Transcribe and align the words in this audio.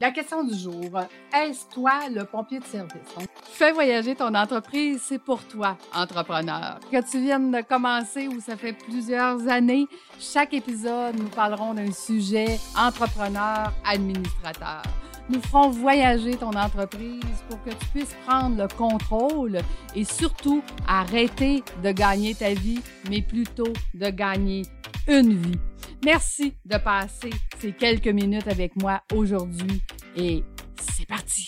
La 0.00 0.12
question 0.12 0.44
du 0.44 0.56
jour, 0.56 1.00
est-ce 1.34 1.66
toi 1.74 2.08
le 2.08 2.24
pompier 2.24 2.60
de 2.60 2.64
service? 2.64 3.02
fais 3.42 3.72
voyager 3.72 4.14
ton 4.14 4.32
entreprise, 4.32 5.00
c'est 5.02 5.18
pour 5.18 5.42
toi, 5.42 5.76
entrepreneur. 5.92 6.78
Que 6.88 7.10
tu 7.10 7.20
viennes 7.20 7.50
de 7.50 7.62
commencer 7.62 8.28
ou 8.28 8.40
ça 8.40 8.56
fait 8.56 8.74
plusieurs 8.74 9.48
années, 9.48 9.88
chaque 10.20 10.54
épisode, 10.54 11.18
nous 11.18 11.28
parlerons 11.28 11.74
d'un 11.74 11.90
sujet 11.90 12.60
entrepreneur, 12.76 13.72
administrateur. 13.84 14.82
Nous 15.30 15.42
ferons 15.42 15.68
voyager 15.68 16.36
ton 16.36 16.52
entreprise 16.52 17.20
pour 17.50 17.62
que 17.62 17.68
tu 17.68 17.86
puisses 17.92 18.16
prendre 18.26 18.56
le 18.56 18.66
contrôle 18.66 19.58
et 19.94 20.04
surtout 20.04 20.62
arrêter 20.86 21.62
de 21.82 21.92
gagner 21.92 22.34
ta 22.34 22.54
vie, 22.54 22.80
mais 23.10 23.20
plutôt 23.20 23.72
de 23.92 24.08
gagner 24.08 24.62
une 25.06 25.34
vie. 25.34 25.58
Merci 26.02 26.54
de 26.64 26.78
passer 26.78 27.30
ces 27.58 27.72
quelques 27.72 28.08
minutes 28.08 28.48
avec 28.48 28.74
moi 28.80 29.02
aujourd'hui 29.14 29.82
et 30.16 30.42
c'est 30.80 31.06
parti. 31.06 31.44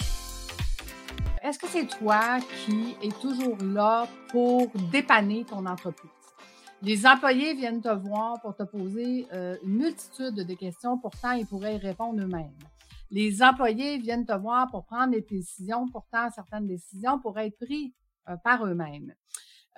Est-ce 1.42 1.58
que 1.58 1.66
c'est 1.66 1.86
toi 1.86 2.38
qui 2.66 2.96
es 3.02 3.08
toujours 3.08 3.56
là 3.62 4.06
pour 4.28 4.68
dépanner 4.92 5.44
ton 5.44 5.64
entreprise? 5.64 6.10
Les 6.82 7.06
employés 7.06 7.54
viennent 7.54 7.80
te 7.80 7.94
voir 7.94 8.40
pour 8.42 8.54
te 8.54 8.62
poser 8.62 9.26
euh, 9.32 9.56
une 9.64 9.76
multitude 9.76 10.34
de 10.34 10.54
questions, 10.54 10.98
pourtant 10.98 11.32
ils 11.32 11.46
pourraient 11.46 11.76
y 11.76 11.78
répondre 11.78 12.20
eux-mêmes. 12.20 12.52
Les 13.10 13.42
employés 13.42 13.98
viennent 13.98 14.26
te 14.26 14.32
voir 14.32 14.70
pour 14.70 14.84
prendre 14.84 15.12
des 15.12 15.22
décisions, 15.22 15.88
pourtant 15.88 16.30
certaines 16.30 16.66
décisions 16.66 17.18
pourraient 17.18 17.48
être 17.48 17.58
prises 17.58 17.92
euh, 18.28 18.36
par 18.36 18.64
eux-mêmes. 18.64 19.12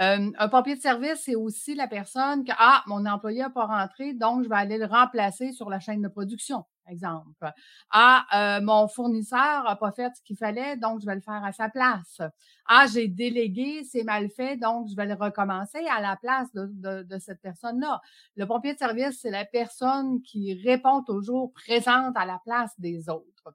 Euh, 0.01 0.31
un 0.39 0.49
pompier 0.49 0.77
de 0.77 0.81
service, 0.81 1.23
c'est 1.25 1.35
aussi 1.35 1.75
la 1.75 1.87
personne 1.87 2.45
que, 2.45 2.53
ah, 2.59 2.83
mon 2.87 3.07
employé 3.07 3.41
n'a 3.41 3.51
pas 3.51 3.67
rentré, 3.67 4.15
donc 4.15 4.43
je 4.45 4.49
vais 4.49 4.57
aller 4.57 4.79
le 4.79 4.87
remplacer 4.87 5.53
sur 5.53 5.71
la 5.71 5.81
chaîne 5.81 6.03
de 6.03 6.09
production, 6.09 6.65
exemple. 6.89 7.51
Ah, 7.91 8.27
euh, 8.35 8.61
mon 8.63 8.89
fournisseur 8.89 9.65
n'a 9.65 9.77
pas 9.77 9.93
fait 9.93 10.11
ce 10.15 10.23
qu'il 10.23 10.37
fallait, 10.37 10.77
donc 10.77 11.01
je 11.01 11.07
vais 11.07 11.15
le 11.15 11.21
faire 11.21 11.45
à 11.45 11.53
sa 11.53 11.69
place. 11.69 12.21
Ah, 12.67 12.87
j'ai 12.93 13.09
délégué, 13.09 13.84
c'est 13.84 14.05
mal 14.05 14.31
fait, 14.31 14.56
donc 14.56 14.89
je 14.89 14.97
vais 14.97 15.06
le 15.06 15.15
recommencer 15.15 15.84
à 15.87 16.01
la 16.01 16.17
place 16.17 16.53
de, 16.53 17.03
de 17.03 17.19
cette 17.19 17.41
personne-là. 17.41 18.01
Le 18.37 18.47
pompier 18.47 18.75
de 18.75 18.79
service, 18.79 19.21
c'est 19.21 19.31
la 19.31 19.45
personne 19.45 20.23
qui 20.23 20.55
répond 20.55 21.03
toujours 21.03 21.53
présente 21.53 22.17
à 22.17 22.25
la 22.25 22.41
place 22.45 22.73
des 22.79 23.09
autres. 23.09 23.55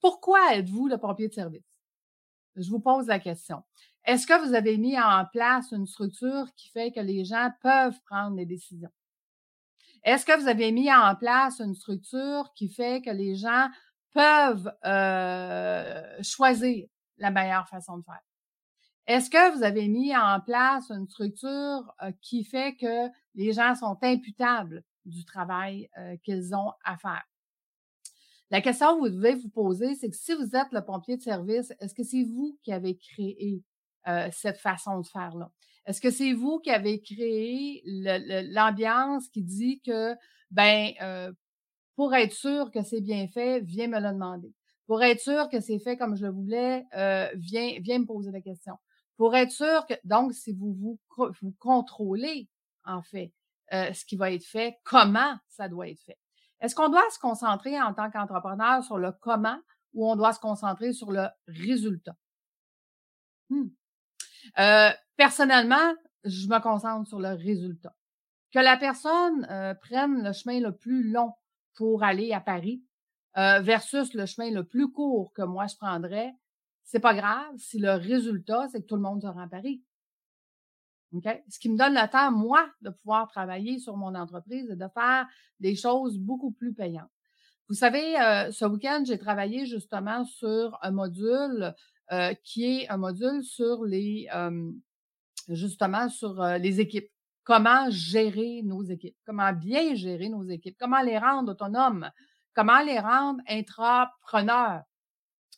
Pourquoi 0.00 0.54
êtes-vous 0.54 0.88
le 0.88 0.98
pompier 0.98 1.28
de 1.28 1.34
service? 1.34 1.64
Je 2.56 2.68
vous 2.70 2.80
pose 2.80 3.06
la 3.06 3.18
question. 3.18 3.62
Est-ce 4.04 4.26
que 4.26 4.46
vous 4.46 4.54
avez 4.54 4.78
mis 4.78 4.98
en 4.98 5.24
place 5.30 5.72
une 5.72 5.86
structure 5.86 6.46
qui 6.56 6.68
fait 6.70 6.90
que 6.90 7.00
les 7.00 7.24
gens 7.24 7.50
peuvent 7.62 7.98
prendre 8.06 8.36
des 8.36 8.46
décisions? 8.46 8.90
Est-ce 10.02 10.24
que 10.24 10.38
vous 10.40 10.48
avez 10.48 10.72
mis 10.72 10.92
en 10.92 11.14
place 11.14 11.60
une 11.60 11.74
structure 11.74 12.52
qui 12.54 12.68
fait 12.68 13.02
que 13.02 13.10
les 13.10 13.34
gens 13.36 13.68
peuvent 14.12 14.72
euh, 14.84 16.22
choisir 16.22 16.88
la 17.18 17.30
meilleure 17.30 17.68
façon 17.68 17.98
de 17.98 18.04
faire? 18.04 18.22
Est-ce 19.06 19.28
que 19.28 19.56
vous 19.56 19.62
avez 19.62 19.88
mis 19.88 20.16
en 20.16 20.40
place 20.40 20.90
une 20.90 21.08
structure 21.08 21.94
euh, 22.02 22.12
qui 22.22 22.44
fait 22.44 22.76
que 22.76 23.08
les 23.34 23.52
gens 23.52 23.74
sont 23.74 23.98
imputables 24.02 24.84
du 25.04 25.24
travail 25.24 25.90
euh, 25.98 26.16
qu'ils 26.22 26.54
ont 26.54 26.72
à 26.84 26.96
faire? 26.96 27.24
La 28.50 28.60
question 28.60 28.94
que 28.94 29.00
vous 29.00 29.10
devez 29.10 29.34
vous 29.34 29.50
poser, 29.50 29.94
c'est 29.96 30.08
que 30.08 30.16
si 30.16 30.34
vous 30.34 30.56
êtes 30.56 30.72
le 30.72 30.84
pompier 30.84 31.16
de 31.16 31.22
service, 31.22 31.72
est-ce 31.78 31.94
que 31.94 32.02
c'est 32.02 32.24
vous 32.24 32.58
qui 32.62 32.72
avez 32.72 32.96
créé 32.96 33.62
cette 34.32 34.58
façon 34.58 34.98
de 34.98 35.06
faire-là? 35.06 35.52
Est-ce 35.90 36.00
que 36.00 36.12
c'est 36.12 36.34
vous 36.34 36.60
qui 36.60 36.70
avez 36.70 37.02
créé 37.02 37.82
l'ambiance 37.84 39.26
qui 39.28 39.42
dit 39.42 39.80
que, 39.80 40.14
ben, 40.52 40.92
euh, 41.02 41.32
pour 41.96 42.14
être 42.14 42.32
sûr 42.32 42.70
que 42.70 42.84
c'est 42.84 43.00
bien 43.00 43.26
fait, 43.26 43.58
viens 43.58 43.88
me 43.88 43.98
le 43.98 44.12
demander. 44.12 44.54
Pour 44.86 45.02
être 45.02 45.18
sûr 45.18 45.48
que 45.48 45.60
c'est 45.60 45.80
fait 45.80 45.96
comme 45.96 46.14
je 46.14 46.26
le 46.26 46.30
voulais, 46.30 46.86
euh, 46.94 47.28
viens, 47.34 47.72
viens 47.80 47.98
me 47.98 48.06
poser 48.06 48.30
la 48.30 48.40
question. 48.40 48.76
Pour 49.16 49.34
être 49.34 49.50
sûr 49.50 49.84
que, 49.88 49.94
donc, 50.04 50.32
si 50.32 50.52
vous 50.52 50.74
vous, 50.74 51.00
vous 51.42 51.56
contrôlez, 51.58 52.48
en 52.84 53.02
fait, 53.02 53.32
ce 53.72 54.04
qui 54.04 54.14
va 54.14 54.30
être 54.30 54.46
fait, 54.46 54.78
comment 54.84 55.34
ça 55.48 55.68
doit 55.68 55.88
être 55.88 56.02
fait. 56.02 56.18
Est-ce 56.60 56.76
qu'on 56.76 56.88
doit 56.88 57.10
se 57.10 57.18
concentrer 57.18 57.82
en 57.82 57.94
tant 57.94 58.12
qu'entrepreneur 58.12 58.84
sur 58.84 58.96
le 58.96 59.10
comment 59.10 59.58
ou 59.94 60.08
on 60.08 60.14
doit 60.14 60.34
se 60.34 60.38
concentrer 60.38 60.92
sur 60.92 61.10
le 61.10 61.26
résultat? 61.48 62.14
Hmm. 63.48 63.70
Euh, 64.58 64.90
personnellement, 65.20 65.94
je 66.24 66.48
me 66.48 66.58
concentre 66.62 67.06
sur 67.06 67.20
le 67.20 67.34
résultat. 67.34 67.94
Que 68.52 68.58
la 68.58 68.78
personne 68.78 69.46
euh, 69.50 69.74
prenne 69.74 70.24
le 70.24 70.32
chemin 70.32 70.60
le 70.60 70.74
plus 70.74 71.10
long 71.10 71.34
pour 71.74 72.02
aller 72.02 72.32
à 72.32 72.40
Paris 72.40 72.82
euh, 73.36 73.60
versus 73.60 74.14
le 74.14 74.24
chemin 74.24 74.50
le 74.50 74.64
plus 74.64 74.90
court 74.90 75.34
que 75.34 75.42
moi 75.42 75.66
je 75.66 75.76
prendrais, 75.76 76.32
c'est 76.84 77.00
pas 77.00 77.12
grave 77.12 77.54
si 77.58 77.78
le 77.78 77.92
résultat, 77.92 78.68
c'est 78.72 78.80
que 78.80 78.86
tout 78.86 78.96
le 78.96 79.02
monde 79.02 79.20
se 79.20 79.26
rend 79.26 79.42
à 79.42 79.46
Paris. 79.46 79.84
Ce 81.12 81.58
qui 81.58 81.68
me 81.68 81.76
donne 81.76 81.92
le 81.92 82.10
temps, 82.10 82.32
moi, 82.32 82.70
de 82.80 82.88
pouvoir 82.88 83.28
travailler 83.28 83.78
sur 83.78 83.98
mon 83.98 84.14
entreprise 84.14 84.70
et 84.70 84.76
de 84.76 84.88
faire 84.94 85.26
des 85.58 85.76
choses 85.76 86.16
beaucoup 86.16 86.52
plus 86.52 86.72
payantes. 86.72 87.10
Vous 87.68 87.74
savez, 87.74 88.14
ce 88.52 88.64
week-end, 88.64 89.02
j'ai 89.04 89.18
travaillé 89.18 89.66
justement 89.66 90.24
sur 90.24 90.78
un 90.82 90.92
module 90.92 91.74
euh, 92.10 92.34
qui 92.42 92.64
est 92.64 92.88
un 92.88 92.96
module 92.96 93.44
sur 93.44 93.84
les, 93.84 94.28
justement, 95.54 96.08
sur 96.08 96.42
les 96.58 96.80
équipes. 96.80 97.10
Comment 97.42 97.90
gérer 97.90 98.62
nos 98.64 98.82
équipes, 98.82 99.16
comment 99.24 99.52
bien 99.52 99.94
gérer 99.94 100.28
nos 100.28 100.44
équipes, 100.44 100.76
comment 100.78 101.00
les 101.00 101.18
rendre 101.18 101.52
autonomes, 101.52 102.10
comment 102.54 102.80
les 102.80 103.00
rendre 103.00 103.40
intrapreneurs 103.48 104.82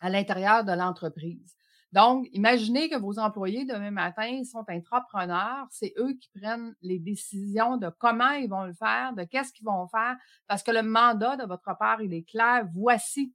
à 0.00 0.08
l'intérieur 0.08 0.64
de 0.64 0.72
l'entreprise? 0.72 1.54
Donc, 1.91 2.28
imaginez 2.32 2.88
que 2.88 2.97
vos 2.97 3.19
employés 3.19 3.66
demain 3.66 3.91
matin 3.91 4.42
sont 4.44 4.64
intrapreneurs, 4.69 5.66
c'est 5.70 5.92
eux 5.98 6.14
qui 6.14 6.30
prennent 6.41 6.74
les 6.80 6.98
décisions 6.98 7.76
de 7.76 7.91
comment 7.98 8.30
ils 8.30 8.48
vont 8.48 8.64
le 8.64 8.72
faire, 8.72 9.12
de 9.12 9.24
qu'est-ce 9.24 9.53
qu'ils 9.53 9.66
vont 9.66 9.86
faire, 9.88 10.16
parce 10.47 10.62
que 10.62 10.70
le 10.70 10.82
mandat 10.82 11.36
de 11.36 11.44
votre 11.44 11.76
part, 11.78 12.00
il 12.00 12.14
est 12.14 12.22
clair. 12.22 12.66
Voici 12.72 13.34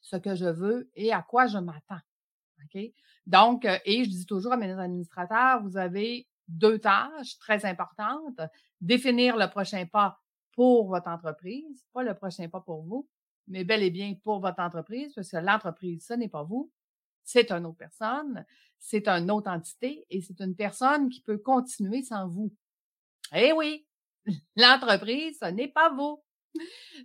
ce 0.00 0.16
que 0.16 0.34
je 0.34 0.46
veux 0.46 0.90
et 0.96 1.12
à 1.12 1.22
quoi 1.22 1.46
je 1.46 1.58
m'attends. 1.58 2.00
Donc, 3.28 3.66
euh, 3.66 3.78
et 3.84 4.04
je 4.04 4.08
dis 4.08 4.26
toujours 4.26 4.54
à 4.54 4.56
mes 4.56 4.72
administrateurs, 4.72 5.62
vous 5.62 5.76
avez 5.76 6.26
deux 6.48 6.78
tâches 6.78 7.38
très 7.38 7.66
importantes. 7.66 8.40
Définir 8.80 9.36
le 9.36 9.48
prochain 9.50 9.84
pas 9.84 10.18
pour 10.52 10.88
votre 10.88 11.08
entreprise, 11.08 11.84
pas 11.92 12.02
le 12.02 12.14
prochain 12.14 12.48
pas 12.48 12.62
pour 12.62 12.82
vous, 12.82 13.06
mais 13.46 13.64
bel 13.64 13.82
et 13.82 13.90
bien 13.90 14.14
pour 14.24 14.40
votre 14.40 14.60
entreprise, 14.60 15.12
parce 15.14 15.30
que 15.30 15.36
l'entreprise, 15.36 16.06
ce 16.06 16.14
n'est 16.14 16.30
pas 16.30 16.42
vous, 16.42 16.72
c'est 17.22 17.52
une 17.52 17.66
autre 17.66 17.76
personne, 17.76 18.46
c'est 18.78 19.06
une 19.08 19.30
autre 19.30 19.50
entité 19.50 20.06
et 20.08 20.22
c'est 20.22 20.40
une 20.40 20.56
personne 20.56 21.10
qui 21.10 21.20
peut 21.20 21.36
continuer 21.36 22.02
sans 22.02 22.26
vous. 22.28 22.50
Eh 23.34 23.52
oui, 23.52 23.86
l'entreprise, 24.56 25.36
ce 25.38 25.50
n'est 25.50 25.68
pas 25.68 25.90
vous. 25.90 26.22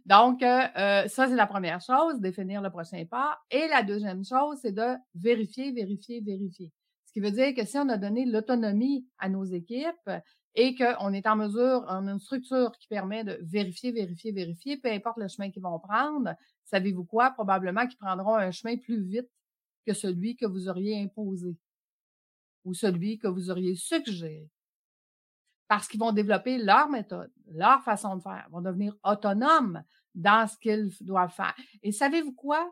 Donc, 0.05 0.43
euh, 0.43 0.61
euh, 0.77 1.07
ça, 1.07 1.27
c'est 1.27 1.35
la 1.35 1.47
première 1.47 1.81
chose, 1.81 2.19
définir 2.19 2.61
le 2.61 2.69
prochain 2.69 3.05
pas. 3.05 3.39
Et 3.51 3.67
la 3.67 3.83
deuxième 3.83 4.23
chose, 4.23 4.59
c'est 4.61 4.71
de 4.71 4.95
vérifier, 5.15 5.71
vérifier, 5.71 6.21
vérifier. 6.21 6.71
Ce 7.05 7.13
qui 7.13 7.19
veut 7.19 7.31
dire 7.31 7.53
que 7.55 7.65
si 7.65 7.77
on 7.77 7.89
a 7.89 7.97
donné 7.97 8.25
l'autonomie 8.25 9.05
à 9.19 9.29
nos 9.29 9.45
équipes 9.45 10.09
et 10.55 10.75
qu'on 10.75 11.13
est 11.13 11.27
en 11.27 11.35
mesure, 11.35 11.85
on 11.87 12.07
a 12.07 12.11
une 12.11 12.19
structure 12.19 12.71
qui 12.79 12.87
permet 12.87 13.23
de 13.23 13.39
vérifier, 13.43 13.91
vérifier, 13.91 14.31
vérifier, 14.31 14.77
peu 14.77 14.91
importe 14.91 15.17
le 15.17 15.27
chemin 15.27 15.51
qu'ils 15.51 15.61
vont 15.61 15.79
prendre, 15.79 16.33
savez-vous 16.65 17.05
quoi? 17.05 17.31
Probablement 17.31 17.87
qu'ils 17.87 17.99
prendront 17.99 18.35
un 18.35 18.51
chemin 18.51 18.77
plus 18.77 19.01
vite 19.01 19.29
que 19.85 19.93
celui 19.93 20.35
que 20.35 20.45
vous 20.45 20.69
auriez 20.69 21.01
imposé 21.01 21.55
ou 22.65 22.73
celui 22.73 23.17
que 23.17 23.27
vous 23.27 23.49
auriez 23.51 23.75
suggéré 23.75 24.49
parce 25.73 25.87
qu'ils 25.87 25.99
vont 25.99 26.11
développer 26.11 26.59
leur 26.59 26.87
méthode, 26.87 27.31
leur 27.51 27.81
façon 27.81 28.15
de 28.15 28.21
faire, 28.21 28.47
vont 28.51 28.61
devenir 28.61 28.95
autonomes 29.03 29.81
dans 30.13 30.47
ce 30.47 30.55
qu'ils 30.59 30.91
doivent 31.01 31.33
faire. 31.33 31.55
Et 31.81 31.91
savez-vous 31.91 32.33
quoi? 32.33 32.71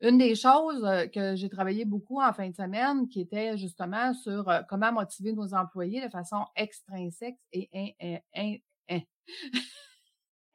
Une 0.00 0.18
des 0.18 0.34
choses 0.34 0.84
euh, 0.84 1.06
que 1.06 1.36
j'ai 1.36 1.48
travaillé 1.48 1.84
beaucoup 1.84 2.20
en 2.20 2.32
fin 2.32 2.48
de 2.48 2.54
semaine, 2.56 3.06
qui 3.06 3.20
était 3.20 3.56
justement 3.56 4.12
sur 4.14 4.48
euh, 4.48 4.62
comment 4.68 4.90
motiver 4.90 5.32
nos 5.32 5.54
employés 5.54 6.04
de 6.04 6.08
façon 6.08 6.44
extrinsèque 6.56 7.38
et 7.52 7.70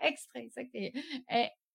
extrinsèque 0.01 0.69
et 0.73 0.91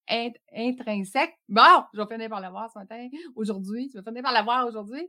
intrinsèque. 0.08 1.38
Bon, 1.49 1.85
je 1.93 2.00
vais 2.00 2.06
finir 2.06 2.29
par 2.29 2.41
l'avoir 2.41 2.70
ce 2.70 2.79
matin, 2.79 3.08
aujourd'hui. 3.35 3.91
Je 3.93 3.99
vais 3.99 4.05
finir 4.05 4.23
par 4.23 4.32
l'avoir 4.32 4.67
aujourd'hui. 4.67 5.08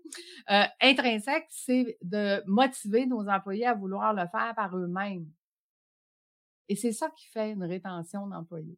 Euh, 0.49 0.63
intrinsèque, 0.81 1.47
c'est 1.49 1.97
de 2.01 2.41
motiver 2.47 3.05
nos 3.05 3.27
employés 3.27 3.65
à 3.65 3.73
vouloir 3.73 4.13
le 4.13 4.27
faire 4.27 4.53
par 4.55 4.75
eux-mêmes. 4.75 5.29
Et 6.69 6.75
c'est 6.75 6.91
ça 6.91 7.09
qui 7.11 7.27
fait 7.27 7.51
une 7.51 7.63
rétention 7.63 8.27
d'employés. 8.27 8.77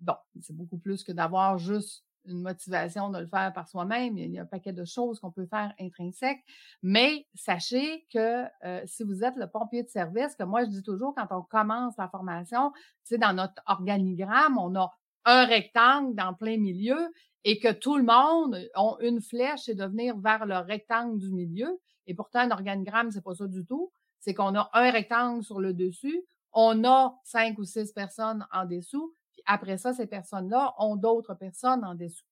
Bon, 0.00 0.16
c'est 0.40 0.56
beaucoup 0.56 0.78
plus 0.78 1.04
que 1.04 1.12
d'avoir 1.12 1.58
juste 1.58 2.04
une 2.26 2.42
motivation 2.42 3.10
de 3.10 3.18
le 3.18 3.26
faire 3.26 3.52
par 3.52 3.68
soi-même. 3.68 4.16
Il 4.18 4.32
y 4.32 4.38
a 4.38 4.42
un 4.42 4.46
paquet 4.46 4.72
de 4.72 4.84
choses 4.84 5.20
qu'on 5.20 5.30
peut 5.30 5.46
faire 5.46 5.72
intrinsèques. 5.80 6.42
Mais 6.82 7.26
sachez 7.34 8.06
que 8.12 8.44
euh, 8.64 8.82
si 8.86 9.02
vous 9.02 9.24
êtes 9.24 9.36
le 9.36 9.46
pompier 9.46 9.82
de 9.82 9.88
service, 9.88 10.34
que 10.36 10.44
moi 10.44 10.64
je 10.64 10.70
dis 10.70 10.82
toujours 10.82 11.14
quand 11.14 11.26
on 11.30 11.42
commence 11.42 11.96
la 11.98 12.08
formation, 12.08 12.72
tu 13.06 13.18
dans 13.18 13.32
notre 13.32 13.62
organigramme, 13.66 14.58
on 14.58 14.74
a 14.76 14.90
un 15.24 15.46
rectangle 15.46 16.14
dans 16.14 16.34
plein 16.34 16.58
milieu 16.58 16.98
et 17.44 17.58
que 17.58 17.72
tout 17.72 17.96
le 17.96 18.04
monde 18.04 18.58
a 18.74 18.96
une 19.00 19.20
flèche 19.20 19.68
et 19.68 19.74
de 19.74 19.84
venir 19.84 20.16
vers 20.18 20.46
le 20.46 20.58
rectangle 20.58 21.18
du 21.18 21.30
milieu. 21.30 21.80
Et 22.06 22.14
pourtant, 22.14 22.40
un 22.40 22.50
organigramme, 22.50 23.10
c'est 23.10 23.22
pas 23.22 23.34
ça 23.34 23.46
du 23.46 23.64
tout. 23.64 23.90
C'est 24.20 24.34
qu'on 24.34 24.54
a 24.54 24.70
un 24.72 24.90
rectangle 24.90 25.42
sur 25.42 25.60
le 25.60 25.74
dessus, 25.74 26.22
on 26.52 26.84
a 26.84 27.18
cinq 27.24 27.58
ou 27.58 27.64
six 27.64 27.92
personnes 27.92 28.46
en 28.52 28.66
dessous, 28.66 29.14
après 29.46 29.78
ça, 29.78 29.92
ces 29.92 30.06
personnes-là 30.06 30.74
ont 30.78 30.96
d'autres 30.96 31.34
personnes 31.34 31.84
en 31.84 31.94
dessous. 31.94 32.24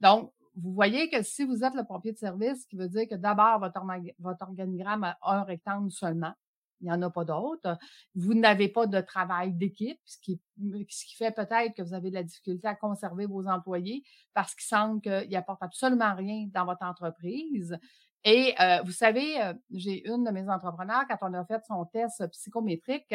Donc, 0.00 0.32
vous 0.56 0.72
voyez 0.72 1.10
que 1.10 1.22
si 1.22 1.44
vous 1.44 1.64
êtes 1.64 1.74
le 1.74 1.84
pompier 1.84 2.12
de 2.12 2.18
service, 2.18 2.62
ce 2.62 2.66
qui 2.66 2.76
veut 2.76 2.88
dire 2.88 3.06
que 3.08 3.14
d'abord, 3.14 3.60
votre, 3.60 4.42
organigramme 4.42 5.04
a 5.04 5.18
un 5.22 5.42
rectangle 5.42 5.90
seulement, 5.90 6.32
il 6.80 6.86
n'y 6.86 6.92
en 6.92 7.00
a 7.02 7.10
pas 7.10 7.24
d'autres. 7.24 7.78
Vous 8.14 8.34
n'avez 8.34 8.68
pas 8.68 8.86
de 8.86 9.00
travail 9.00 9.52
d'équipe, 9.52 9.98
ce 10.04 10.18
qui, 10.20 10.40
ce 10.88 11.06
qui 11.06 11.16
fait 11.16 11.30
peut-être 11.30 11.74
que 11.74 11.82
vous 11.82 11.94
avez 11.94 12.10
de 12.10 12.14
la 12.14 12.22
difficulté 12.22 12.68
à 12.68 12.74
conserver 12.74 13.26
vos 13.26 13.46
employés 13.46 14.02
parce 14.34 14.54
qu'ils 14.54 14.66
semblent 14.66 15.00
qu'ils 15.00 15.30
n'apportent 15.30 15.62
absolument 15.62 16.14
rien 16.14 16.48
dans 16.52 16.64
votre 16.64 16.84
entreprise. 16.84 17.78
Et 18.28 18.56
euh, 18.60 18.82
vous 18.82 18.90
savez, 18.90 19.40
euh, 19.40 19.54
j'ai 19.70 20.04
une 20.08 20.24
de 20.24 20.30
mes 20.32 20.48
entrepreneurs, 20.48 21.04
quand 21.08 21.18
on 21.22 21.32
a 21.32 21.44
fait 21.44 21.64
son 21.64 21.84
test 21.84 22.26
psychométrique, 22.32 23.14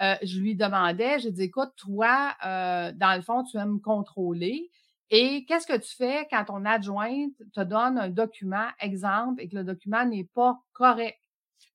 euh, 0.00 0.14
je 0.22 0.40
lui 0.40 0.56
demandais, 0.56 1.18
j'ai 1.18 1.30
dit, 1.30 1.42
écoute, 1.42 1.72
toi, 1.76 2.34
dans 2.42 3.16
le 3.16 3.20
fond, 3.20 3.44
tu 3.44 3.58
aimes 3.58 3.82
contrôler. 3.82 4.70
Et 5.10 5.44
qu'est-ce 5.44 5.66
que 5.66 5.76
tu 5.76 5.94
fais 5.94 6.26
quand 6.30 6.46
ton 6.46 6.64
adjointe 6.64 7.34
te 7.52 7.60
donne 7.60 7.98
un 7.98 8.08
document, 8.08 8.66
exemple, 8.80 9.42
et 9.42 9.48
que 9.48 9.56
le 9.56 9.62
document 9.62 10.06
n'est 10.06 10.24
pas 10.24 10.58
correct? 10.72 11.20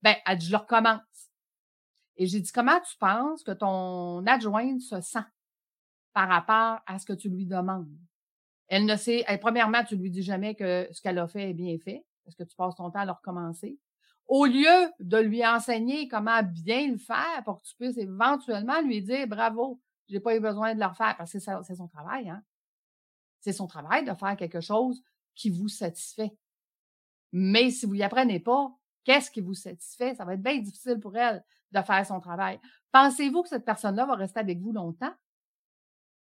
Ben, 0.01 0.15
elle 0.25 0.39
dit, 0.39 0.47
je 0.47 0.51
le 0.51 0.57
recommence. 0.57 1.01
Et 2.17 2.25
j'ai 2.25 2.39
dit, 2.39 2.51
comment 2.51 2.79
tu 2.79 2.97
penses 2.97 3.43
que 3.43 3.51
ton 3.51 4.25
adjointe 4.25 4.81
se 4.81 4.99
sent 5.01 5.19
par 6.13 6.27
rapport 6.27 6.79
à 6.87 6.97
ce 6.97 7.05
que 7.05 7.13
tu 7.13 7.29
lui 7.29 7.45
demandes? 7.45 7.95
Elle 8.67 8.85
ne 8.85 8.95
sait, 8.95 9.23
elle, 9.27 9.39
premièrement, 9.39 9.83
tu 9.83 9.97
lui 9.97 10.09
dis 10.09 10.23
jamais 10.23 10.55
que 10.55 10.87
ce 10.91 10.99
qu'elle 10.99 11.19
a 11.19 11.27
fait 11.27 11.51
est 11.51 11.53
bien 11.53 11.77
fait, 11.77 12.03
parce 12.23 12.35
que 12.35 12.43
tu 12.43 12.55
passes 12.55 12.75
ton 12.75 12.89
temps 12.91 12.99
à 12.99 13.05
le 13.05 13.11
recommencer? 13.11 13.79
Au 14.27 14.45
lieu 14.45 14.91
de 14.99 15.17
lui 15.17 15.45
enseigner 15.45 16.07
comment 16.07 16.41
bien 16.43 16.89
le 16.89 16.97
faire 16.97 17.43
pour 17.43 17.61
que 17.61 17.67
tu 17.67 17.75
puisses 17.75 17.97
éventuellement 17.97 18.81
lui 18.81 19.01
dire 19.01 19.27
bravo, 19.27 19.81
j'ai 20.07 20.19
pas 20.19 20.35
eu 20.35 20.39
besoin 20.39 20.73
de 20.73 20.79
le 20.79 20.85
refaire, 20.85 21.15
parce 21.17 21.31
que 21.31 21.39
c'est 21.39 21.75
son 21.75 21.87
travail, 21.87 22.29
hein. 22.29 22.43
C'est 23.39 23.53
son 23.53 23.65
travail 23.65 24.05
de 24.05 24.13
faire 24.13 24.37
quelque 24.37 24.61
chose 24.61 25.01
qui 25.35 25.49
vous 25.49 25.67
satisfait. 25.67 26.35
Mais 27.31 27.71
si 27.71 27.85
vous 27.85 27.95
y 27.95 28.03
apprenez 28.03 28.39
pas, 28.39 28.71
qu'est-ce 29.03 29.31
qui 29.31 29.41
vous 29.41 29.55
satisfait? 29.55 30.13
Ça 30.13 30.25
va 30.25 30.35
être 30.35 30.43
bien 30.43 30.59
difficile 30.59 30.99
pour 30.99 31.17
elle 31.17 31.43
de 31.71 31.81
faire 31.81 32.05
son 32.05 32.19
travail. 32.19 32.59
Pensez-vous 32.91 33.41
que 33.41 33.49
cette 33.49 33.65
personne-là 33.65 34.05
va 34.05 34.15
rester 34.15 34.39
avec 34.39 34.59
vous 34.59 34.73
longtemps? 34.73 35.13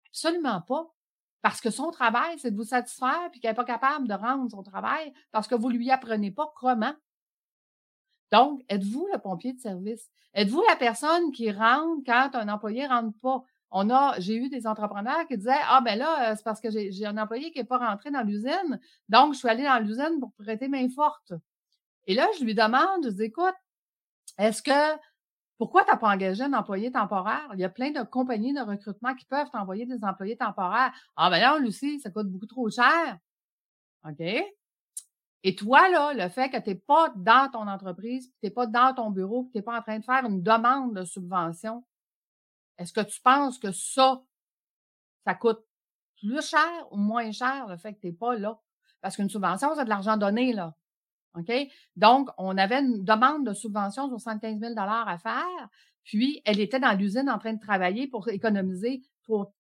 Absolument 0.08 0.62
pas. 0.62 0.94
Parce 1.42 1.60
que 1.60 1.72
son 1.72 1.92
travail, 1.92 2.38
c'est 2.38 2.52
de 2.52 2.56
vous 2.56 2.64
satisfaire 2.64 3.30
puis 3.32 3.40
qu'elle 3.40 3.52
n'est 3.52 3.56
pas 3.56 3.66
capable 3.66 4.08
de 4.08 4.14
rendre 4.14 4.50
son 4.50 4.62
travail 4.62 5.12
parce 5.32 5.48
que 5.48 5.56
vous 5.56 5.70
lui 5.70 5.90
apprenez 5.90 6.32
pas 6.32 6.52
comment. 6.56 6.94
Donc, 8.32 8.64
êtes-vous 8.70 9.08
le 9.12 9.20
pompier 9.20 9.54
de 9.54 9.60
service? 9.60 10.10
Êtes-vous 10.34 10.64
la 10.70 10.76
personne 10.76 11.32
qui 11.32 11.52
rentre 11.52 12.04
quand 12.06 12.30
un 12.36 12.48
employé 12.48 12.88
rentre 12.88 13.18
pas? 13.22 13.44
On 13.72 13.90
a, 13.90 14.20
j'ai 14.20 14.36
eu 14.36 14.50
des 14.50 14.68
entrepreneurs 14.68 15.26
qui 15.28 15.38
disaient, 15.38 15.60
ah, 15.68 15.82
ben 15.82 15.98
là, 15.98 16.32
euh, 16.32 16.36
c'est 16.36 16.44
parce 16.44 16.60
que 16.60 16.70
j'ai 16.70 17.06
un 17.06 17.18
employé 17.18 17.52
qui 17.52 17.60
n'est 17.60 17.66
pas 17.66 17.78
rentré 17.78 18.12
dans 18.12 18.22
l'usine. 18.22 18.80
Donc, 19.10 19.34
je 19.34 19.40
suis 19.40 19.48
allée 19.48 19.64
dans 19.64 19.80
l'usine 19.80 20.20
pour 20.20 20.34
prêter 20.34 20.68
main 20.68 20.90
forte. 20.90 21.34
Et 22.06 22.14
là, 22.14 22.28
je 22.38 22.44
lui 22.44 22.54
demande, 22.54 23.06
je 23.06 23.10
dis, 23.10 23.24
écoute, 23.24 23.56
est-ce 24.38 24.62
que, 24.62 24.98
pourquoi 25.62 25.84
tu 25.84 25.92
n'as 25.92 25.98
pas 25.98 26.10
engagé 26.10 26.42
un 26.42 26.54
employé 26.54 26.92
temporaire? 26.92 27.48
Il 27.54 27.60
y 27.60 27.64
a 27.64 27.70
plein 27.70 27.92
de 27.92 28.02
compagnies 28.02 28.52
de 28.52 28.62
recrutement 28.62 29.14
qui 29.14 29.26
peuvent 29.26 29.52
t'envoyer 29.52 29.86
des 29.86 30.04
employés 30.04 30.36
temporaires. 30.36 30.92
Ah, 31.16 31.30
ben 31.30 31.40
là, 31.40 31.60
Lucie, 31.60 32.00
ça 32.00 32.10
coûte 32.10 32.32
beaucoup 32.32 32.48
trop 32.48 32.68
cher. 32.72 33.20
OK? 34.04 34.26
Et 35.44 35.56
toi, 35.56 35.88
là, 35.90 36.16
le 36.16 36.30
fait 36.30 36.50
que 36.50 36.58
tu 36.58 36.72
n'es 36.72 36.76
pas 36.78 37.14
dans 37.16 37.48
ton 37.52 37.68
entreprise, 37.68 38.32
tu 38.32 38.38
n'es 38.42 38.50
pas 38.50 38.66
dans 38.66 38.96
ton 38.96 39.12
bureau, 39.12 39.50
tu 39.52 39.60
n'es 39.60 39.62
pas 39.62 39.78
en 39.78 39.84
train 39.84 40.00
de 40.00 40.04
faire 40.04 40.26
une 40.26 40.42
demande 40.42 40.96
de 40.96 41.04
subvention, 41.04 41.86
est-ce 42.80 42.92
que 42.92 43.02
tu 43.02 43.22
penses 43.22 43.60
que 43.60 43.72
ça, 43.72 44.20
ça 45.28 45.36
coûte 45.36 45.64
plus 46.18 46.42
cher 46.42 46.88
ou 46.90 46.98
moins 46.98 47.32
cher, 47.32 47.68
le 47.68 47.78
fait 47.78 47.94
que 47.94 48.00
tu 48.00 48.08
n'es 48.08 48.14
pas 48.14 48.36
là? 48.36 48.60
Parce 49.00 49.16
qu'une 49.16 49.30
subvention, 49.30 49.76
c'est 49.76 49.84
de 49.84 49.90
l'argent 49.90 50.18
donné, 50.18 50.54
là. 50.54 50.74
Donc, 51.96 52.30
on 52.38 52.58
avait 52.58 52.80
une 52.80 53.04
demande 53.04 53.46
de 53.46 53.54
subvention 53.54 54.08
de 54.08 54.18
75 54.18 54.60
000 54.60 54.74
à 54.78 55.18
faire, 55.18 55.70
puis 56.04 56.42
elle 56.46 56.60
était 56.60 56.80
dans 56.80 56.98
l'usine 56.98 57.30
en 57.30 57.40
train 57.40 57.54
de 57.54 57.60
travailler 57.60 58.08
pour 58.08 58.28
économiser 58.30 59.02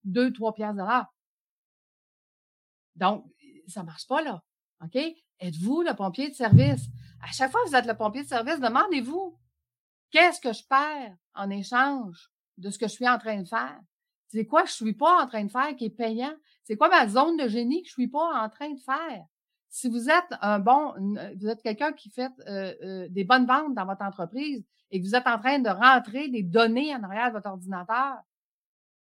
2, 0.03 0.33
3 0.33 0.53
piastres 0.53 0.83
de. 0.83 1.05
Donc, 2.95 3.25
ça 3.67 3.83
marche 3.83 4.07
pas, 4.07 4.21
là. 4.21 4.43
OK? 4.83 4.97
Êtes-vous 5.39 5.81
le 5.81 5.95
pompier 5.95 6.29
de 6.29 6.35
service? 6.35 6.87
À 7.21 7.31
chaque 7.31 7.51
fois 7.51 7.63
que 7.63 7.69
vous 7.69 7.75
êtes 7.75 7.85
le 7.85 7.95
pompier 7.95 8.23
de 8.23 8.27
service, 8.27 8.59
demandez-vous, 8.59 9.39
qu'est-ce 10.09 10.41
que 10.41 10.53
je 10.53 10.63
perds 10.67 11.15
en 11.35 11.49
échange 11.49 12.31
de 12.57 12.69
ce 12.69 12.77
que 12.77 12.87
je 12.87 12.93
suis 12.93 13.07
en 13.07 13.17
train 13.17 13.41
de 13.41 13.47
faire? 13.47 13.79
C'est 14.27 14.45
quoi 14.45 14.63
que 14.63 14.69
je 14.69 14.75
suis 14.75 14.93
pas 14.93 15.23
en 15.23 15.27
train 15.27 15.43
de 15.43 15.51
faire 15.51 15.75
qui 15.75 15.85
est 15.85 15.89
payant? 15.89 16.35
C'est 16.63 16.75
quoi 16.75 16.89
ma 16.89 17.07
zone 17.07 17.37
de 17.37 17.47
génie 17.47 17.81
que 17.81 17.87
je 17.87 17.93
suis 17.93 18.07
pas 18.07 18.43
en 18.43 18.49
train 18.49 18.71
de 18.71 18.79
faire? 18.79 19.25
Si 19.71 19.87
vous 19.89 20.09
êtes 20.09 20.33
un 20.41 20.59
bon, 20.59 20.93
vous 21.39 21.47
êtes 21.47 21.61
quelqu'un 21.63 21.93
qui 21.93 22.09
fait 22.09 22.29
euh, 22.47 22.75
euh, 22.83 23.07
des 23.09 23.23
bonnes 23.23 23.45
ventes 23.45 23.73
dans 23.73 23.85
votre 23.85 24.03
entreprise 24.03 24.63
et 24.91 24.99
que 24.99 25.05
vous 25.05 25.15
êtes 25.15 25.25
en 25.25 25.39
train 25.39 25.59
de 25.59 25.69
rentrer 25.69 26.27
des 26.27 26.43
données 26.43 26.93
en 26.93 27.01
arrière 27.03 27.29
de 27.29 27.35
votre 27.35 27.49
ordinateur, 27.49 28.17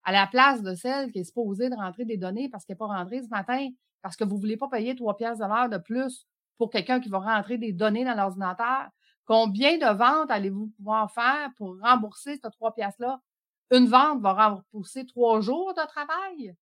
à 0.04 0.12
la 0.12 0.28
place 0.28 0.62
de 0.62 0.76
celle 0.76 1.12
qui 1.12 1.20
est 1.20 1.24
supposée 1.24 1.72
de 1.72 1.76
rentrer 1.76 2.06
des 2.06 2.18
données 2.18 2.50
parce 2.50 2.66
qu'elle 2.66 2.76
n'est 2.76 2.78
pas 2.78 2.86
rentrée 2.86 3.24
ce 3.24 3.30
matin, 3.30 3.68
parce 4.04 4.16
que 4.16 4.24
vous 4.24 4.36
ne 4.36 4.42
voulez 4.42 4.58
pas 4.58 4.68
payer 4.68 4.96
trois 4.96 5.18
pièces 5.18 5.40
de 5.40 5.70
de 5.70 5.78
plus 5.80 6.28
pour 6.60 6.70
quelqu'un 6.70 7.00
qui 7.00 7.10
va 7.10 7.18
rentrer 7.18 7.58
des 7.58 7.74
données 7.74 8.06
dans 8.06 8.16
l'ordinateur, 8.16 8.90
combien 9.26 9.78
de 9.80 9.98
ventes 9.98 10.30
allez-vous 10.30 10.68
pouvoir 10.78 11.12
faire 11.12 11.50
pour 11.58 11.80
rembourser 11.82 12.36
ces 12.36 12.52
trois 12.52 12.76
pièces-là? 12.76 13.20
Une 13.72 13.88
vente 13.88 14.22
va 14.22 14.34
rembourser 14.34 15.08
trois 15.08 15.42
jours 15.42 15.74
de 15.74 15.88
travail? 15.88 16.56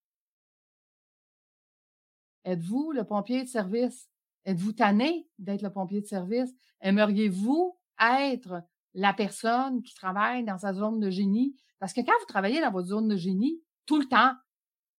Êtes-vous 2.44 2.92
le 2.92 3.04
pompier 3.04 3.44
de 3.44 3.48
service? 3.48 4.08
Êtes-vous 4.44 4.72
tanné 4.72 5.28
d'être 5.38 5.62
le 5.62 5.70
pompier 5.70 6.00
de 6.00 6.06
service? 6.06 6.50
Aimeriez-vous 6.80 7.78
être 8.00 8.62
la 8.94 9.12
personne 9.12 9.82
qui 9.82 9.94
travaille 9.94 10.44
dans 10.44 10.58
sa 10.58 10.72
zone 10.74 11.00
de 11.00 11.10
génie? 11.10 11.56
Parce 11.78 11.92
que 11.92 12.00
quand 12.00 12.18
vous 12.20 12.26
travaillez 12.26 12.60
dans 12.60 12.70
votre 12.70 12.88
zone 12.88 13.08
de 13.08 13.16
génie, 13.16 13.62
tout 13.86 13.98
le 13.98 14.06
temps, 14.06 14.34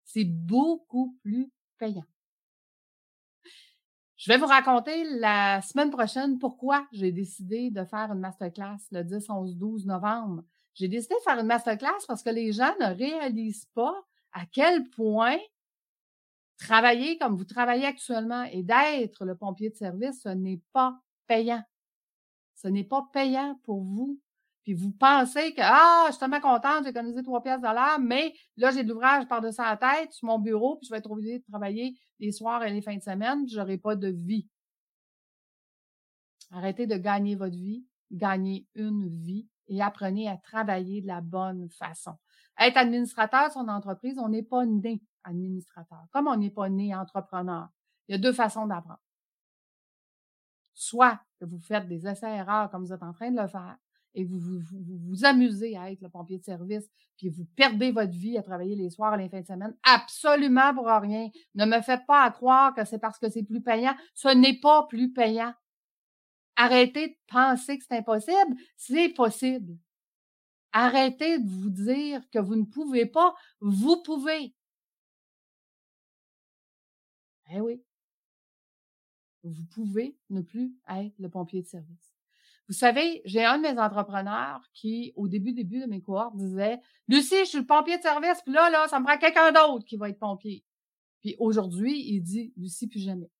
c'est 0.05 0.25
beaucoup 0.25 1.17
plus 1.23 1.51
payant. 1.79 2.05
Je 4.17 4.31
vais 4.31 4.39
vous 4.39 4.47
raconter 4.47 5.03
la 5.19 5.61
semaine 5.63 5.91
prochaine 5.91 6.39
pourquoi 6.39 6.87
j'ai 6.93 7.11
décidé 7.11 7.71
de 7.71 7.85
faire 7.85 8.13
une 8.13 8.21
masterclass 8.21 8.79
le 8.93 9.03
10, 9.03 9.29
11, 9.29 9.57
12 9.57 9.87
novembre. 9.87 10.45
J'ai 10.75 10.87
décidé 10.87 11.17
de 11.17 11.23
faire 11.23 11.41
une 11.41 11.47
masterclass 11.47 12.07
parce 12.07 12.23
que 12.23 12.31
les 12.31 12.53
gens 12.53 12.73
ne 12.81 12.95
réalisent 12.95 13.69
pas 13.75 14.01
à 14.33 14.47
quel 14.47 14.89
point 14.91 15.39
travailler 16.63 17.19
comme 17.19 17.37
vous 17.37 17.45
travaillez 17.45 17.87
actuellement 17.87 18.45
et 18.45 18.63
d'être 18.63 19.25
le 19.25 19.35
pompier 19.35 19.71
de 19.71 19.77
service, 19.77 20.23
ce 20.23 20.29
n'est 20.29 20.61
pas 20.73 20.99
payant. 21.27 21.63
Ce 22.55 22.69
n'est 22.69 22.85
pas 22.85 23.09
payant 23.13 23.59
pour 23.65 23.83
vous. 23.83 24.21
Puis 24.63 24.75
vous 24.75 24.93
pensez 24.93 25.53
que, 25.55 25.61
ah, 25.63 26.05
je 26.07 26.13
suis 26.13 26.21
tellement 26.21 26.41
contente, 26.41 26.85
j'ai 26.85 26.91
économisé 26.91 27.23
trois 27.25 27.43
pièces 27.43 27.61
de 27.61 27.67
l'heure, 27.67 27.99
mais 27.99 28.33
là, 28.57 28.71
j'ai 28.71 28.85
de 28.85 28.91
l'ouvrage 28.91 29.27
par-dessus 29.27 29.61
la 29.61 29.77
tête 29.77 30.13
sur 30.13 30.27
mon 30.27 30.39
bureau, 30.39 30.77
puis 30.77 30.87
je 30.87 30.93
vais 30.93 30.99
être 30.99 31.11
obligée 31.11 31.41
de 31.41 31.45
travailler 31.51 31.99
les 32.21 32.31
soirs 32.31 32.63
et 32.63 32.71
les 32.71 32.81
fins 32.81 32.97
de 32.97 33.03
semaine, 33.03 33.49
je 33.49 33.59
n'aurai 33.59 33.77
pas 33.77 33.97
de 33.97 34.07
vie. 34.07 34.47
Arrêtez 36.53 36.87
de 36.87 36.97
gagner 36.97 37.35
votre 37.35 37.57
vie, 37.57 37.85
gagnez 38.13 38.69
une 38.77 39.09
vie 39.09 39.49
et 39.67 39.83
apprenez 39.83 40.29
à 40.29 40.37
travailler 40.37 41.03
de 41.03 41.09
la 41.09 41.21
bonne 41.21 41.69
façon. 41.71 42.13
Être 42.61 42.77
administrateur 42.77 43.49
de 43.49 43.53
son 43.55 43.67
entreprise, 43.67 44.17
on 44.19 44.29
n'est 44.29 44.45
pas 44.45 44.65
né 44.65 45.03
administrateur. 45.25 46.05
Comme 46.11 46.29
on 46.29 46.37
n'est 46.37 46.51
pas 46.51 46.69
né 46.69 46.95
entrepreneur, 46.95 47.69
il 48.09 48.13
y 48.13 48.15
a 48.15 48.19
deux 48.19 48.33
façons 48.33 48.67
d'apprendre. 48.67 49.01
Soit 50.75 51.21
que 51.39 51.45
vous 51.45 51.59
faites 51.59 51.87
des 51.87 52.07
essais-erreurs 52.07 52.71
comme 52.71 52.85
vous 52.85 52.93
êtes 52.93 53.03
en 53.03 53.13
train 53.13 53.31
de 53.31 53.41
le 53.41 53.49
faire 53.49 53.77
et 54.15 54.25
vous 54.25 54.39
vous, 54.39 54.63
vous 55.07 55.25
amusez 55.25 55.77
à 55.77 55.91
être 55.91 56.03
le 56.03 56.09
pompier 56.09 56.39
de 56.39 56.45
service, 56.45 56.89
puis 57.17 57.29
vous 57.29 57.47
perdez 57.57 57.93
votre 57.93 58.13
vie 58.13 58.37
à 58.37 58.43
travailler 58.43 58.77
les 58.77 58.91
soirs 58.91 59.15
et 59.15 59.23
les 59.23 59.29
fins 59.29 59.41
de 59.41 59.47
semaine, 59.47 59.75
absolument 59.85 60.75
pour 60.75 60.87
rien. 60.87 61.31
Ne 61.55 61.65
me 61.65 61.81
faites 61.81 62.05
pas 62.07 62.31
croire 62.31 62.75
que 62.75 62.85
c'est 62.85 62.99
parce 62.99 63.19
que 63.19 63.31
c'est 63.31 63.43
plus 63.43 63.63
payant. 63.63 63.95
Ce 64.15 64.29
n'est 64.29 64.59
pas 64.61 64.87
plus 64.89 65.13
payant. 65.13 65.53
Arrêtez 66.57 67.09
de 67.09 67.17
penser 67.29 67.79
que 67.79 67.85
c'est 67.89 67.97
impossible. 67.97 68.57
C'est 68.77 69.09
possible. 69.11 69.79
Arrêtez 70.73 71.39
de 71.39 71.49
vous 71.49 71.71
dire 71.71 72.23
que 72.31 72.39
vous 72.39 72.57
ne 72.57 72.65
pouvez 72.65 73.07
pas. 73.07 73.35
Vous 73.61 74.03
pouvez. 74.03 74.55
Eh 77.55 77.61
oui. 77.61 77.83
Vous 79.45 79.65
pouvez 79.75 80.17
ne 80.31 80.41
plus 80.41 80.75
être 80.89 81.19
le 81.19 81.29
pompier 81.29 81.63
de 81.63 81.67
service. 81.67 82.15
Vous 82.69 82.75
savez, 82.75 83.21
j'ai 83.25 83.45
un 83.45 83.59
de 83.59 83.63
mes 83.63 83.79
entrepreneurs 83.79 84.63
qui, 84.73 85.13
au 85.17 85.29
début, 85.29 85.53
début 85.53 85.81
de 85.81 85.87
mes 85.87 86.01
cohortes, 86.01 86.37
disait 86.37 86.81
Lucie, 87.09 87.41
je 87.41 87.45
suis 87.45 87.59
le 87.59 87.67
pompier 87.67 87.99
de 87.99 88.03
service, 88.03 88.41
puis 88.45 88.55
là, 88.55 88.71
là, 88.71 88.87
ça 88.89 89.01
me 89.01 89.05
prend 89.05 89.19
quelqu'un 89.19 89.53
d'autre 89.53 89.85
qui 89.85 89.97
va 89.97 90.09
être 90.09 90.19
pompier. 90.19 90.65
Puis 91.21 91.37
aujourd'hui, 91.39 92.03
il 92.09 92.23
dit 92.23 92.53
Lucie, 92.57 92.87
plus 92.87 93.01
jamais. 93.01 93.31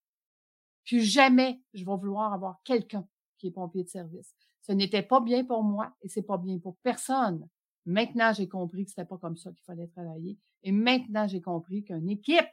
Plus 0.85 1.03
jamais 1.03 1.63
je 1.73 1.85
vais 1.85 1.97
vouloir 1.97 2.33
avoir 2.33 2.61
quelqu'un 2.65 3.07
qui 3.39 3.47
est 3.47 3.53
pompier 3.53 3.85
de 3.85 3.89
service. 3.89 4.35
Ce 4.61 4.73
n'était 4.73 5.03
pas 5.03 5.21
bien 5.21 5.45
pour 5.45 5.63
moi 5.63 5.95
et 6.03 6.09
c'est 6.09 6.23
pas 6.23 6.39
bien 6.39 6.59
pour 6.59 6.77
personne. 6.79 7.49
Maintenant, 7.87 8.33
j'ai 8.33 8.49
compris 8.49 8.85
que 8.85 8.91
c'était 8.91 9.05
pas 9.05 9.19
comme 9.19 9.37
ça 9.37 9.51
qu'il 9.53 9.65
fallait 9.65 9.89
travailler. 9.89 10.39
Et 10.63 10.73
maintenant, 10.73 11.27
j'ai 11.27 11.41
compris 11.41 11.85
qu'une 11.85 12.09
équipe, 12.09 12.47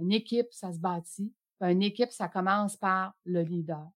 une 0.00 0.12
équipe, 0.12 0.48
ça 0.50 0.72
se 0.72 0.78
bâtit. 0.78 1.32
Une 1.60 1.82
équipe, 1.82 2.10
ça 2.10 2.28
commence 2.28 2.76
par 2.76 3.14
le 3.24 3.42
leader. 3.42 3.86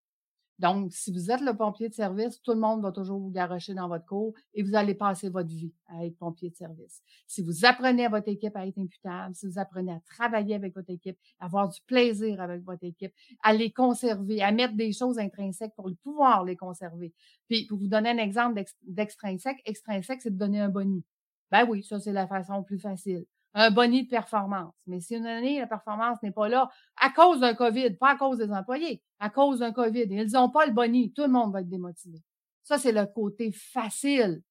Donc, 0.60 0.92
si 0.92 1.10
vous 1.10 1.32
êtes 1.32 1.40
le 1.40 1.56
pompier 1.56 1.88
de 1.88 1.94
service, 1.94 2.40
tout 2.40 2.52
le 2.52 2.60
monde 2.60 2.80
va 2.80 2.92
toujours 2.92 3.18
vous 3.18 3.30
garocher 3.30 3.74
dans 3.74 3.88
votre 3.88 4.06
cours 4.06 4.34
et 4.54 4.62
vous 4.62 4.76
allez 4.76 4.94
passer 4.94 5.28
votre 5.28 5.48
vie 5.48 5.72
à 5.88 6.04
être 6.04 6.16
pompier 6.16 6.50
de 6.50 6.54
service. 6.54 7.02
Si 7.26 7.42
vous 7.42 7.64
apprenez 7.64 8.06
à 8.06 8.08
votre 8.08 8.28
équipe 8.28 8.54
à 8.54 8.64
être 8.64 8.78
imputable, 8.78 9.34
si 9.34 9.46
vous 9.46 9.58
apprenez 9.58 9.92
à 9.92 10.00
travailler 10.06 10.54
avec 10.54 10.74
votre 10.74 10.90
équipe, 10.90 11.18
à 11.40 11.46
avoir 11.46 11.68
du 11.68 11.80
plaisir 11.86 12.40
avec 12.40 12.62
votre 12.62 12.84
équipe, 12.84 13.12
à 13.42 13.52
les 13.52 13.72
conserver, 13.72 14.42
à 14.42 14.52
mettre 14.52 14.76
des 14.76 14.92
choses 14.92 15.18
intrinsèques 15.18 15.74
pour 15.74 15.90
pouvoir 16.04 16.44
les 16.44 16.56
conserver. 16.56 17.12
Puis, 17.48 17.66
pour 17.66 17.78
vous 17.78 17.88
donner 17.88 18.10
un 18.10 18.18
exemple 18.18 18.62
d'extrinsèque, 18.84 19.60
extrinsèque, 19.64 20.22
c'est 20.22 20.30
de 20.30 20.38
donner 20.38 20.60
un 20.60 20.68
boni. 20.68 21.02
Ben 21.50 21.66
oui, 21.68 21.82
ça, 21.82 21.98
c'est 21.98 22.12
la 22.12 22.28
façon 22.28 22.62
plus 22.62 22.78
facile 22.78 23.24
un 23.54 23.70
boni 23.70 24.04
de 24.04 24.08
performance. 24.08 24.74
Mais 24.86 25.00
si 25.00 25.14
une 25.14 25.26
année, 25.26 25.60
la 25.60 25.66
performance 25.66 26.22
n'est 26.22 26.32
pas 26.32 26.48
là, 26.48 26.68
à 26.96 27.10
cause 27.10 27.40
d'un 27.40 27.54
COVID, 27.54 27.94
pas 27.94 28.10
à 28.10 28.16
cause 28.16 28.38
des 28.38 28.50
employés, 28.50 29.02
à 29.20 29.30
cause 29.30 29.60
d'un 29.60 29.72
COVID, 29.72 30.06
ils 30.10 30.32
n'ont 30.32 30.50
pas 30.50 30.66
le 30.66 30.72
boni, 30.72 31.12
tout 31.12 31.22
le 31.22 31.28
monde 31.28 31.52
va 31.52 31.60
être 31.60 31.68
démotivé. 31.68 32.20
Ça, 32.64 32.78
c'est 32.78 32.92
le 32.92 33.06
côté 33.06 33.52
facile. 33.52 34.42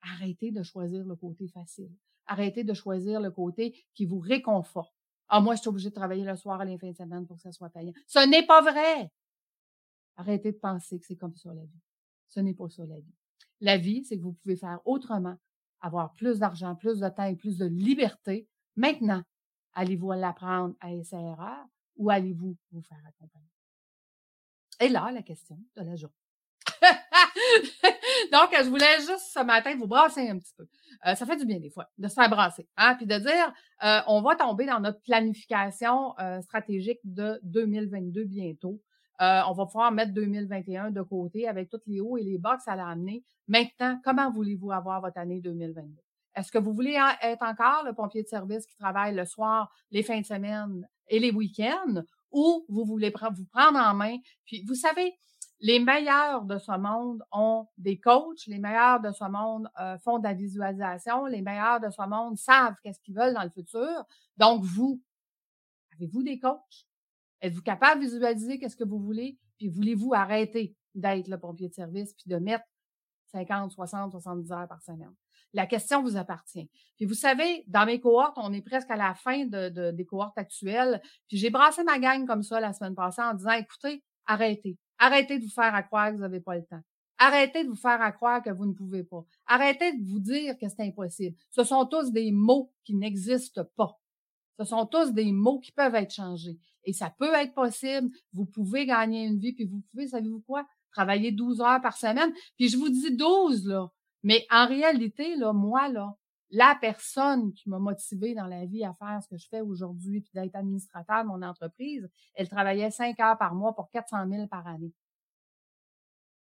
Arrêtez 0.00 0.50
de 0.50 0.62
choisir 0.62 1.04
le 1.04 1.14
côté 1.14 1.46
facile. 1.48 1.90
Arrêtez 2.26 2.64
de 2.64 2.72
choisir 2.72 3.20
le 3.20 3.30
côté 3.30 3.76
qui 3.94 4.06
vous 4.06 4.20
réconforte. 4.20 4.94
Ah, 5.28 5.40
moi, 5.40 5.54
je 5.54 5.60
suis 5.60 5.68
obligé 5.68 5.90
de 5.90 5.94
travailler 5.94 6.24
le 6.24 6.36
soir 6.36 6.60
à 6.60 6.64
la 6.64 6.78
fin 6.78 6.90
de 6.90 6.96
semaine 6.96 7.26
pour 7.26 7.36
que 7.36 7.42
ça 7.42 7.52
soit 7.52 7.68
payant. 7.68 7.92
Ce 8.06 8.26
n'est 8.26 8.46
pas 8.46 8.62
vrai. 8.62 9.10
Arrêtez 10.16 10.52
de 10.52 10.58
penser 10.58 10.98
que 10.98 11.06
c'est 11.06 11.16
comme 11.16 11.36
ça 11.36 11.52
la 11.52 11.62
vie. 11.62 11.80
Ce 12.28 12.40
n'est 12.40 12.54
pas 12.54 12.68
ça 12.68 12.86
la 12.86 12.98
vie. 12.98 13.14
La 13.60 13.76
vie, 13.76 14.04
c'est 14.04 14.16
que 14.16 14.22
vous 14.22 14.32
pouvez 14.32 14.56
faire 14.56 14.80
autrement 14.84 15.36
avoir 15.80 16.14
plus 16.14 16.38
d'argent, 16.38 16.74
plus 16.74 17.00
de 17.00 17.08
temps 17.08 17.24
et 17.24 17.36
plus 17.36 17.58
de 17.58 17.66
liberté. 17.66 18.48
Maintenant, 18.76 19.22
allez-vous 19.74 20.12
l'apprendre 20.12 20.74
à 20.80 20.90
SRR 21.02 21.66
ou 21.96 22.10
allez-vous 22.10 22.56
vous 22.72 22.82
faire 22.82 23.02
accompagner? 23.06 23.46
Et 24.80 24.88
là, 24.88 25.10
la 25.12 25.22
question 25.22 25.58
de 25.76 25.82
la 25.82 25.96
journée. 25.96 26.14
Donc, 28.32 28.50
je 28.52 28.68
voulais 28.68 28.96
juste 28.98 29.32
ce 29.32 29.44
matin 29.44 29.76
vous 29.76 29.86
brasser 29.86 30.28
un 30.28 30.38
petit 30.38 30.54
peu. 30.56 30.66
Euh, 31.06 31.14
ça 31.14 31.26
fait 31.26 31.36
du 31.36 31.44
bien 31.44 31.58
des 31.58 31.70
fois 31.70 31.86
de 31.98 32.08
se 32.08 32.14
faire 32.14 32.30
brasser, 32.30 32.66
hein, 32.76 32.94
puis 32.96 33.06
de 33.06 33.18
dire, 33.18 33.52
euh, 33.82 34.00
on 34.06 34.22
va 34.22 34.36
tomber 34.36 34.66
dans 34.66 34.80
notre 34.80 35.00
planification 35.02 36.18
euh, 36.18 36.40
stratégique 36.42 37.00
de 37.04 37.38
2022 37.42 38.24
bientôt. 38.24 38.80
Euh, 39.20 39.42
on 39.48 39.52
va 39.52 39.66
pouvoir 39.66 39.92
mettre 39.92 40.12
2021 40.14 40.90
de 40.90 41.02
côté 41.02 41.46
avec 41.46 41.68
tous 41.68 41.80
les 41.86 42.00
hauts 42.00 42.16
et 42.16 42.22
les 42.22 42.38
bas 42.38 42.56
que 42.56 42.62
ça. 42.62 42.76
Maintenant, 43.48 44.00
comment 44.02 44.30
voulez-vous 44.30 44.72
avoir 44.72 45.00
votre 45.02 45.18
année 45.18 45.40
2022? 45.40 46.00
Est-ce 46.34 46.50
que 46.50 46.58
vous 46.58 46.72
voulez 46.72 46.96
être 47.22 47.42
encore 47.42 47.84
le 47.84 47.92
pompier 47.92 48.22
de 48.22 48.28
service 48.28 48.64
qui 48.64 48.76
travaille 48.76 49.14
le 49.14 49.26
soir, 49.26 49.70
les 49.90 50.02
fins 50.02 50.20
de 50.20 50.26
semaine 50.26 50.88
et 51.08 51.18
les 51.18 51.32
week-ends? 51.32 52.02
Ou 52.32 52.64
vous 52.68 52.84
voulez 52.84 53.12
vous 53.36 53.44
prendre 53.46 53.78
en 53.78 53.92
main? 53.92 54.16
Puis, 54.46 54.64
vous 54.66 54.76
savez, 54.76 55.12
les 55.58 55.80
meilleurs 55.80 56.44
de 56.44 56.58
ce 56.58 56.72
monde 56.78 57.22
ont 57.32 57.66
des 57.76 57.98
coachs, 57.98 58.46
les 58.46 58.58
meilleurs 58.58 59.00
de 59.00 59.12
ce 59.12 59.24
monde 59.24 59.68
euh, 59.80 59.98
font 59.98 60.18
de 60.18 60.24
la 60.24 60.32
visualisation, 60.32 61.26
les 61.26 61.42
meilleurs 61.42 61.80
de 61.80 61.90
ce 61.90 62.08
monde 62.08 62.38
savent 62.38 62.76
qu'est-ce 62.82 63.00
qu'ils 63.00 63.14
veulent 63.14 63.34
dans 63.34 63.42
le 63.42 63.50
futur. 63.50 64.06
Donc, 64.38 64.62
vous, 64.64 65.02
avez-vous 65.92 66.22
des 66.22 66.38
coachs? 66.38 66.86
Êtes-vous 67.40 67.62
capable 67.62 68.02
de 68.02 68.06
visualiser 68.06 68.58
qu'est-ce 68.58 68.76
que 68.76 68.84
vous 68.84 68.98
voulez? 68.98 69.38
Puis 69.58 69.68
voulez-vous 69.68 70.12
arrêter 70.14 70.74
d'être 70.94 71.28
le 71.28 71.38
pompier 71.38 71.68
de 71.68 71.74
service 71.74 72.14
puis 72.14 72.28
de 72.28 72.36
mettre 72.36 72.64
50, 73.32 73.70
60, 73.72 74.12
70 74.12 74.52
heures 74.52 74.68
par 74.68 74.82
semaine? 74.82 75.14
La 75.52 75.66
question 75.66 76.02
vous 76.02 76.16
appartient. 76.16 76.70
Puis 76.96 77.06
vous 77.06 77.14
savez, 77.14 77.64
dans 77.66 77.84
mes 77.84 78.00
cohortes, 78.00 78.36
on 78.36 78.52
est 78.52 78.62
presque 78.62 78.90
à 78.90 78.96
la 78.96 79.14
fin 79.14 79.46
de, 79.46 79.90
des 79.90 80.04
cohortes 80.04 80.38
actuelles. 80.38 81.00
Puis 81.28 81.38
j'ai 81.38 81.50
brassé 81.50 81.82
ma 81.82 81.98
gang 81.98 82.26
comme 82.26 82.42
ça 82.42 82.60
la 82.60 82.72
semaine 82.72 82.94
passée 82.94 83.22
en 83.22 83.34
disant, 83.34 83.52
écoutez, 83.52 84.04
arrêtez. 84.26 84.78
Arrêtez 84.98 85.38
de 85.38 85.44
vous 85.44 85.50
faire 85.50 85.74
à 85.74 85.82
croire 85.82 86.10
que 86.10 86.16
vous 86.16 86.20
n'avez 86.20 86.40
pas 86.40 86.56
le 86.56 86.64
temps. 86.64 86.80
Arrêtez 87.18 87.64
de 87.64 87.68
vous 87.68 87.76
faire 87.76 88.00
à 88.00 88.12
croire 88.12 88.42
que 88.42 88.50
vous 88.50 88.66
ne 88.66 88.72
pouvez 88.72 89.02
pas. 89.02 89.24
Arrêtez 89.46 89.92
de 89.98 90.08
vous 90.08 90.20
dire 90.20 90.56
que 90.58 90.68
c'est 90.68 90.82
impossible. 90.82 91.36
Ce 91.50 91.64
sont 91.64 91.84
tous 91.84 92.12
des 92.12 92.30
mots 92.32 92.72
qui 92.84 92.94
n'existent 92.94 93.64
pas. 93.76 93.98
Ce 94.60 94.66
sont 94.66 94.84
tous 94.84 95.12
des 95.12 95.32
mots 95.32 95.58
qui 95.58 95.72
peuvent 95.72 95.94
être 95.94 96.12
changés. 96.12 96.58
Et 96.84 96.92
ça 96.92 97.08
peut 97.08 97.32
être 97.32 97.54
possible. 97.54 98.10
Vous 98.34 98.44
pouvez 98.44 98.84
gagner 98.84 99.24
une 99.24 99.38
vie, 99.38 99.54
puis 99.54 99.64
vous 99.64 99.80
pouvez, 99.90 100.08
savez-vous 100.08 100.42
quoi? 100.42 100.66
Travailler 100.92 101.32
12 101.32 101.62
heures 101.62 101.80
par 101.80 101.96
semaine. 101.96 102.30
Puis 102.58 102.68
je 102.68 102.76
vous 102.76 102.90
dis 102.90 103.16
12, 103.16 103.66
là. 103.66 103.90
Mais 104.22 104.46
en 104.50 104.66
réalité, 104.66 105.34
là, 105.36 105.54
moi, 105.54 105.88
là, 105.88 106.14
la 106.50 106.76
personne 106.78 107.54
qui 107.54 107.70
m'a 107.70 107.78
motivée 107.78 108.34
dans 108.34 108.46
la 108.46 108.66
vie 108.66 108.84
à 108.84 108.92
faire 108.92 109.22
ce 109.22 109.28
que 109.28 109.38
je 109.38 109.48
fais 109.48 109.62
aujourd'hui, 109.62 110.20
puis 110.20 110.32
d'être 110.34 110.54
administrateur 110.54 111.22
de 111.22 111.28
mon 111.28 111.40
entreprise, 111.40 112.10
elle 112.34 112.50
travaillait 112.50 112.90
5 112.90 113.18
heures 113.18 113.38
par 113.38 113.54
mois 113.54 113.74
pour 113.74 113.90
400 113.90 114.28
000 114.28 114.46
par 114.46 114.66
année. 114.66 114.92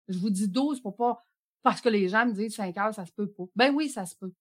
Je 0.09 0.17
vous 0.17 0.29
dis 0.29 0.49
12 0.49 0.81
pour 0.81 0.97
pas, 0.97 1.23
parce 1.61 1.79
que 1.79 1.87
les 1.87 2.09
gens 2.09 2.25
me 2.25 2.33
disent 2.33 2.55
5 2.55 2.77
heures, 2.77 2.93
ça 2.93 3.05
se 3.05 3.13
peut 3.13 3.31
pas. 3.31 3.45
Ben 3.55 3.73
oui, 3.73 3.87
ça 3.87 4.05
se 4.05 4.17
peut. 4.17 4.33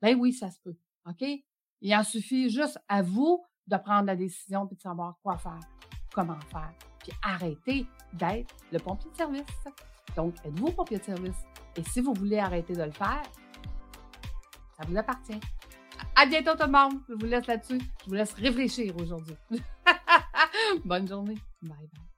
Ben 0.00 0.18
oui, 0.18 0.32
ça 0.32 0.50
se 0.50 0.58
peut. 0.60 0.78
OK? 1.04 1.44
Il 1.80 1.94
en 1.94 2.02
suffit 2.02 2.50
juste 2.50 2.78
à 2.88 3.02
vous 3.02 3.44
de 3.66 3.76
prendre 3.76 4.06
la 4.06 4.16
décision 4.16 4.66
puis 4.66 4.76
de 4.76 4.82
savoir 4.82 5.16
quoi 5.22 5.38
faire, 5.38 5.60
comment 6.12 6.40
faire, 6.50 6.72
puis 6.98 7.12
arrêter 7.22 7.86
d'être 8.12 8.54
le 8.72 8.78
pompier 8.78 9.10
de 9.10 9.16
service. 9.16 9.46
Donc, 10.16 10.34
êtes-vous 10.44 10.72
pompier 10.72 10.98
de 10.98 11.04
service? 11.04 11.38
Et 11.76 11.82
si 11.84 12.00
vous 12.00 12.12
voulez 12.14 12.38
arrêter 12.38 12.74
de 12.74 12.82
le 12.82 12.90
faire, 12.90 13.22
ça 14.76 14.86
vous 14.86 14.96
appartient. 14.96 15.40
À 16.16 16.26
bientôt 16.26 16.52
tout 16.52 16.66
le 16.66 16.72
monde. 16.72 17.00
Je 17.08 17.14
vous 17.14 17.26
laisse 17.26 17.46
là-dessus. 17.46 17.78
Je 18.04 18.08
vous 18.08 18.14
laisse 18.14 18.32
réfléchir 18.32 18.94
aujourd'hui. 18.96 19.36
Bonne 20.84 21.08
journée. 21.08 21.38
Bye 21.62 21.88
bye. 21.94 22.09